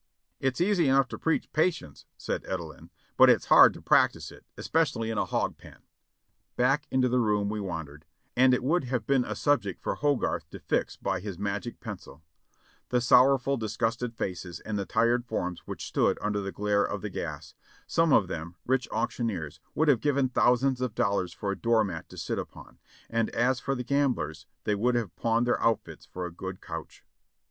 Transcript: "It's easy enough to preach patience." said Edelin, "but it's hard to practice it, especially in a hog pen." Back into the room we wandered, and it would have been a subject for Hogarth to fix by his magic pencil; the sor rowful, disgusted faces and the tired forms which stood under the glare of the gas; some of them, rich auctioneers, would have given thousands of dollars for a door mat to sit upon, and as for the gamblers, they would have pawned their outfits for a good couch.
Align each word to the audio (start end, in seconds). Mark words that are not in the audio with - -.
"It's 0.39 0.59
easy 0.59 0.87
enough 0.87 1.09
to 1.09 1.19
preach 1.19 1.53
patience." 1.53 2.07
said 2.17 2.43
Edelin, 2.45 2.89
"but 3.17 3.29
it's 3.29 3.45
hard 3.53 3.71
to 3.75 3.83
practice 3.83 4.31
it, 4.31 4.43
especially 4.57 5.11
in 5.11 5.19
a 5.19 5.25
hog 5.25 5.59
pen." 5.59 5.83
Back 6.55 6.87
into 6.89 7.07
the 7.07 7.19
room 7.19 7.49
we 7.49 7.59
wandered, 7.59 8.05
and 8.35 8.51
it 8.51 8.63
would 8.63 8.85
have 8.85 9.05
been 9.05 9.23
a 9.23 9.35
subject 9.35 9.79
for 9.79 9.93
Hogarth 9.93 10.49
to 10.49 10.59
fix 10.59 10.97
by 10.97 11.19
his 11.19 11.37
magic 11.37 11.79
pencil; 11.79 12.23
the 12.89 12.99
sor 12.99 13.35
rowful, 13.37 13.57
disgusted 13.59 14.15
faces 14.15 14.59
and 14.61 14.75
the 14.79 14.87
tired 14.87 15.23
forms 15.23 15.67
which 15.67 15.85
stood 15.85 16.17
under 16.19 16.41
the 16.41 16.51
glare 16.51 16.83
of 16.83 17.03
the 17.03 17.11
gas; 17.11 17.53
some 17.85 18.11
of 18.11 18.27
them, 18.27 18.55
rich 18.65 18.87
auctioneers, 18.89 19.59
would 19.75 19.87
have 19.87 20.01
given 20.01 20.29
thousands 20.29 20.81
of 20.81 20.95
dollars 20.95 21.31
for 21.31 21.51
a 21.51 21.55
door 21.55 21.83
mat 21.83 22.09
to 22.09 22.17
sit 22.17 22.39
upon, 22.39 22.79
and 23.07 23.29
as 23.35 23.59
for 23.59 23.75
the 23.75 23.83
gamblers, 23.83 24.47
they 24.63 24.73
would 24.73 24.95
have 24.95 25.15
pawned 25.15 25.45
their 25.45 25.61
outfits 25.61 26.07
for 26.07 26.25
a 26.25 26.31
good 26.33 26.59
couch. 26.59 27.03